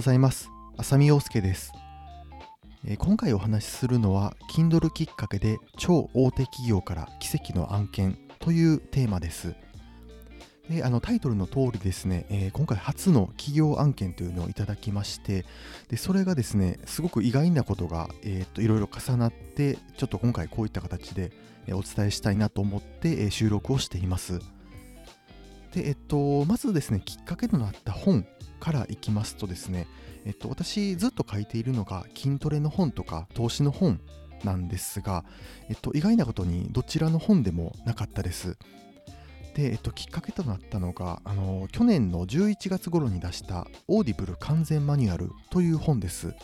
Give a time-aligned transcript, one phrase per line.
[0.00, 0.50] ございます。
[0.78, 1.74] 浅見陽介です、
[2.86, 9.54] えー、今回お話しするのは Kindle きっかけで超大手企業から奇跡の案件というテーマです。
[10.70, 15.44] であのタイトルの通りですね、えー、今回初の企業案件というのをいただきまして
[15.90, 21.30] でそれがですねすごく意外なことが、えー、といろいろ重なってちょっと今回こういった形で
[21.72, 24.40] お伝えしたいなと思って収録をしています。
[25.72, 28.26] で、えっと、まずですね、きっかけとなった本
[28.58, 29.86] からいきますとですね、
[30.24, 34.00] えっと、私ずっと書いているのが筋トレの本とか投資の本
[34.44, 35.24] なんですが、
[35.68, 38.56] えっと、意外なことにどちらの本でもなかったです。
[39.54, 46.34] で、えっと、きっかけとなったのがあの去年の11月頃に出した Audible 完全マニュアルという本です。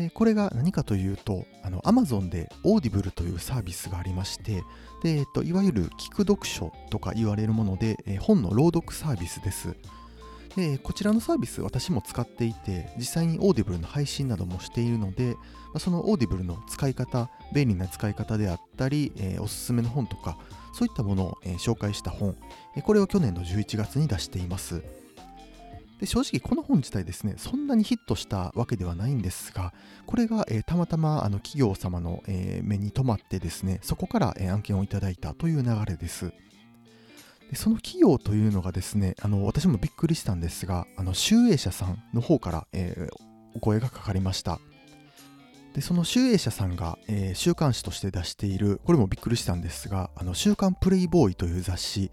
[0.00, 4.62] でこれが何かというと、あの Amazon で Audible というサービスがありまして、
[5.02, 9.76] でえっと、いわゆる聞く読書とか言われるもので、え本の朗読サービスです。
[10.56, 15.36] でこちらのサービス私も使っていて実際に Audible の配信などもしているので
[15.78, 20.38] その Audible の使い方便利な使い方であったり、え、おすすめの本とか
[20.72, 22.36] そういったものを、え、紹介した本
[22.82, 24.82] これを去年の11月に出しています
[26.00, 29.74] で正直この本自体ですねそんなにヒットしたわけではないんですが
[30.06, 36.32] これが、えー、たまたまあの企業様の、えー、目に留まってですねそこから、えー、案件をいただいたという流れです。
[37.50, 43.08] でその企業というのがですねあの私もびっくりしたんですがあの集英社さんの方から、え
[43.54, 44.60] お声がかかりました。
[45.74, 52.12] でその集英社さんが、え週刊誌として出しているこれもびっくりしたんですがあの週刊プレイボーイという雑誌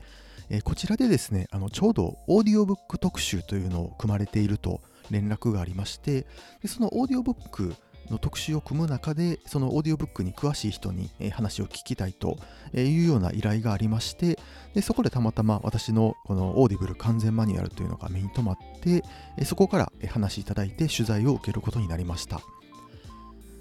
[0.49, 4.81] えー、こちらでですねあのちょうどオーディオブック特集というのを組まれていると
[5.11, 6.25] 連絡がありまして
[6.61, 7.75] でそのオーディオブック
[8.09, 12.37] の特集を組む中でそのオーディオブックに詳しい人に、話を聞きたいと
[12.73, 14.39] いうような依頼がありまして
[14.73, 19.03] でそこでたまたま私のこの Audible 完全マニュアルというのが目に留まって
[19.43, 22.39] そこから話いただいて取材を受けることになりました。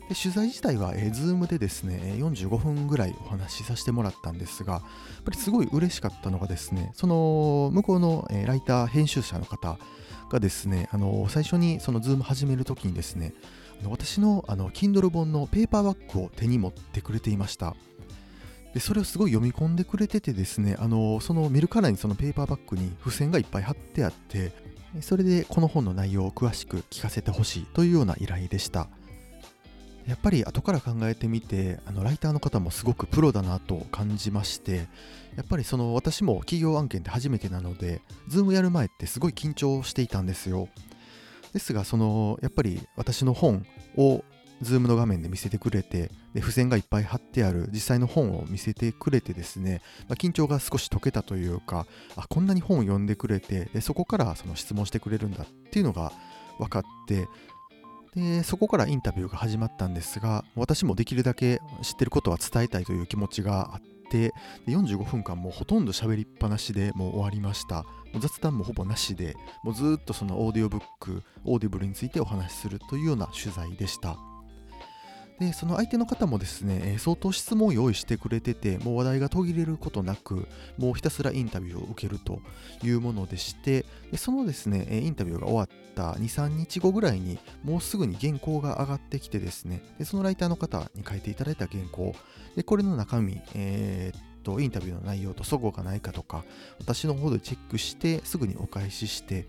[0.09, 4.83] で取材自体は、えー、Zoom でですね、45分ぐらいお話しさせてもらったんですが、やっ
[5.25, 9.79] ぱりすごい嬉しかったのがですね、その向こうの、えー、ライター、編集者の方
[10.31, 13.35] がですね、あの最初にその Zoom 始めるときにですね、
[13.85, 17.75] 私のあの Kindle 本のペーパーバッグを手に持ってくれていました。
[18.75, 24.53] でそれをすごい読み込んでくれててですね、あのその見るからにそのペーパーバッグに付箋がいっぱい貼ってあって、
[25.01, 28.89] それでこの本の内容を詳しく聞かせてほしいというような依頼でした。
[30.07, 34.87] やっぱり後から考えてみてあのライターの方もすごくプロだなと感じまして
[35.37, 40.69] やっぱりその私も企業案件って初めてなので Zoom やる前ってすごい緊張していたんですよ。
[41.53, 44.25] ですがそのやっぱり私の本を
[44.63, 51.87] Zoom の画面で見せてくれてで付箋がいっぱい貼ってある実際の本を見せてくれてですね、まあ、緊張が少し解けたというか
[52.17, 56.13] あこんなに本を読んでくれてでそこからその質問してくれるんだっていうのが
[56.59, 57.29] 分かって
[58.17, 64.33] でそこからインタビューが始まったんですが私もできるだけ知ってることは伝えたいという気持ちがあって
[64.67, 67.85] で45分間もうほとんど喋りっぱなしでもう終わりました。
[68.13, 69.35] もう雑談もほぼなしで
[69.65, 74.17] もうずっとそのオーディオブック Audible についてお話しするというような取材でした。
[75.39, 80.49] でその相手の方もですね、え相当質問を用意してくれててもう話題が途切れることなく
[80.79, 82.41] もうひたすらインタビューを受けると
[82.83, 92.15] いうものでしてでそのですねインタビューが終わった23日後ぐらいにもうすぐに原稿が上がってきてですねでそのライターの方に書いていただいた原稿
[92.57, 96.45] でこれの中身、えーインタビューの内容と齟齬がないかとか
[96.79, 99.49] 私の方でチェックしてすぐにお返しして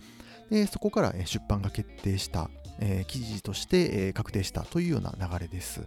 [0.50, 2.50] でそこから出版が決定した
[2.80, 5.82] えー、記事として、え、確定したというような流れです。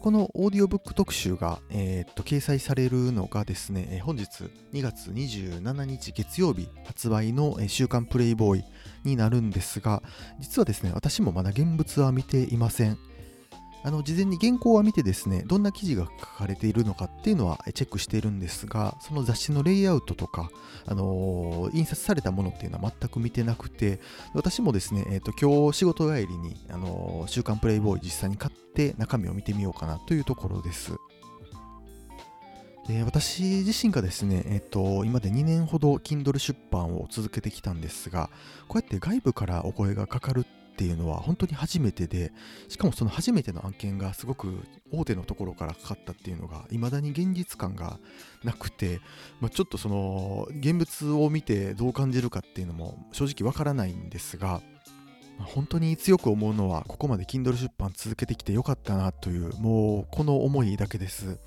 [0.00, 8.64] このオーディオブック特集が、えー、っと掲載されるのがですね、本日2月27日月曜日発売の週刊プレイボーイ
[9.04, 10.02] になるんですが、
[10.40, 12.98] 実はですね、私もまだ現物は見ていません。
[13.84, 20.50] あの事前に原稿は見てですねどんな記事が書かれているのかっていうのはチェックしているんですがその雑誌のレイアウトとか、
[20.86, 24.00] あのー、印刷されたものっていうのは全く見てなくて
[24.32, 30.94] 私もですね、えーと、今日仕事帰りに、あのー、週刊プレイボーイ実際に買って中身を見てみようかなというところです。
[32.88, 38.28] で私自身がですね、えっと、今で2年ほど Kindle 出版を続けてきたんですが、
[38.68, 40.44] こうやって外部からお声がかかる
[40.74, 42.32] っていうのは本当に初めてで
[42.68, 44.58] しかもその初めての案件がすごく
[44.92, 48.00] 大手のところからかかったっていうのが未だに現実感が
[48.42, 49.00] なくて、
[49.40, 54.62] まあ、ちょっとその現物を見てどう感じるかっていうのも正直わからないんですが
[55.38, 61.38] 本当に強く思うのはここまで Kindle 出版続けてきてよかったなというもうこの思いだけです。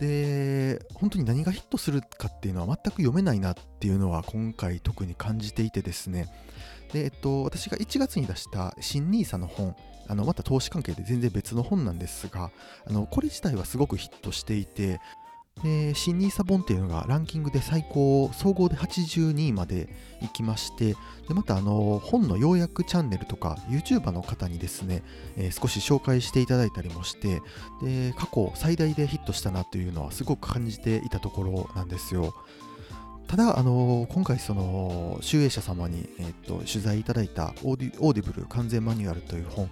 [0.00, 6.26] で本当に何がヒットするかっていうのは全く読めないなっていうのは今回特に感じていてですね。
[6.92, 9.74] で、えっと、私が1月に出した新 NISA の本、
[10.08, 12.50] あのまた投資関係で全然別の本なんですが、
[12.86, 15.00] あのこれ自体はすごくヒットしていて、
[15.62, 19.88] で新 NISA 本っていうのがランキングで最高総合で82位まで
[20.20, 20.96] 行きまして
[21.28, 25.02] でまたあの本の要約チャンネルとか YouTuber の方にですね、
[25.36, 27.42] えー、少し紹介していただいたりもして
[27.82, 32.34] で過去最大でヒットしたなというのはすごく感じていたところなんですよ。
[33.26, 39.70] ただ、あの今回その集英社様に、えー、と取材いただいたオーディオーディブル完全マニュアルという本。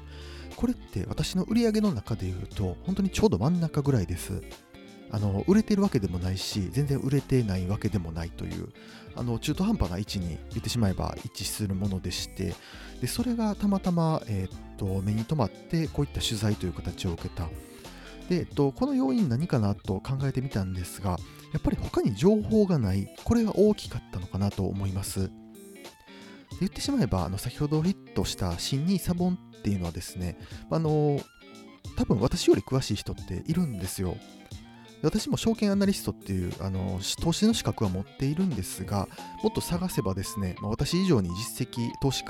[0.57, 4.43] これって私の売り上げの中で言うと本当にちょうど真ん中ぐらいです。
[5.13, 8.69] あの売れてるわけでもないし全然売れてないわけでもないという
[9.17, 12.55] あの中途半端な位置に言ってしまえば位置するものでして
[13.01, 17.49] でそれがたまたま、えー、っと目に留まってこういった取材という形を受けた。
[18.31, 21.19] で、えっと、この要因何かなと考えてみたんですが
[21.53, 23.09] やっぱり他に情報がない。
[23.25, 25.33] これが大きかったのかなと思います。
[26.61, 30.39] 言ってしまえばあの先ほどヒットした新ニーサボンっていうのはですね
[30.71, 31.21] あの
[31.97, 34.17] 多分私より詳しい人っているんですよ。
[35.03, 39.09] 私も証券アナリストっていうあの投資の資格は持っているんですが、
[39.43, 42.25] もっと探せばですね、ま、私以上に実績、投資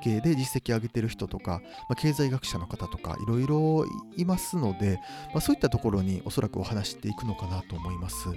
[0.00, 3.84] 関係で実績上げてる人とか、まあ、経済学者の方とかいろいろ
[4.16, 4.98] いますので、
[5.32, 8.28] まあ、そういったところにおそらくお話していくのかなと思います。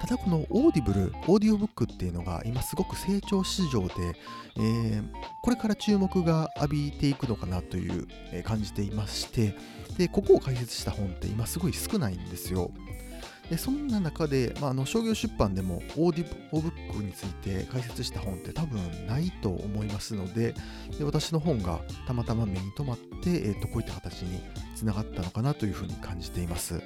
[0.00, 3.94] ただこのオーディブル、オーディオブックっていうのが今すごく成長市場で、
[4.56, 5.04] えー、
[5.42, 9.56] これから注目が浴びていくのかなという、えー、感じていまして、
[9.96, 12.70] で、ここを解説した本って今すごい少ないんですよ。
[13.50, 20.54] でそんな中で、まあ、あの商業出版でもオーディオブックについて解説した本って多分ないと思いますので
[20.98, 24.40] で私の本がたまたま目に留まって、えー、とこういった形に
[24.74, 26.80] つながったのかなというふうに感じています。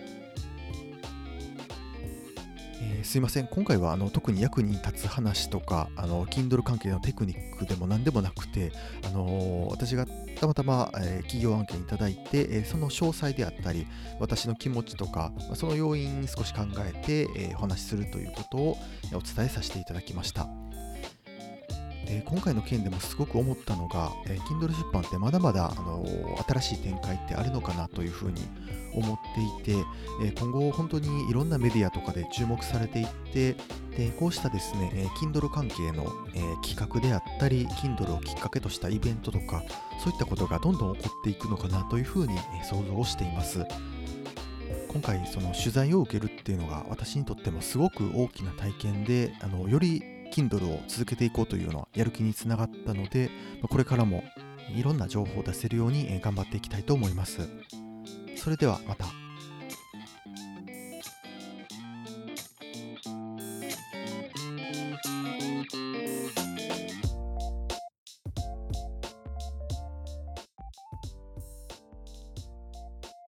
[2.80, 8.72] えー、すいません、今回はあの特に役に立つ話とか、あの Kindle 関係のテクニックでも何でもなくて、
[9.04, 10.06] あのー、私が
[10.38, 13.86] たまたま、えー、企業案件いただいて、えその詳細であったり、
[14.18, 18.78] 私の気持ちとか、その要因少し考えて、えお話しするということを
[19.12, 20.67] お伝えさせていただきました。
[22.08, 28.40] で今回の件でもすごく思ったのが、えー、Kindle 出版ってまだまだ、あのー、新しい展開ってあるのかなというふうに
[28.94, 29.18] 思っ
[29.62, 29.84] ていて、
[30.22, 33.56] えー、今後本当にいろんなメディアとかで注目されていって
[33.96, 39.62] でこうしたですね、えー、Kindle 関係の、えー、企画であったり Kindle をきっかけとしたイベントとか
[40.02, 43.66] そういったことがどんどん起こっていくのかなというふうに、え想像をしています。
[44.88, 50.02] 今回その取材を受けるっていうのが私にとってもすごく大きな体験であのより
[50.32, 53.30] Kindle を続けていこうというのはやる気につながったので、
[53.68, 54.24] これからも
[54.74, 57.48] いろんな情報を出せるように頑張っていきたいと思います。
[58.36, 59.17] それではまた。